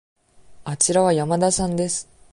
[0.63, 2.09] あちらは山田さんです。